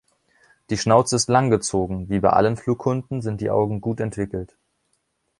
[0.71, 4.57] Die Schnauze ist langgezogen, wie bei allen Flughunden sind die Augen gut entwickelt.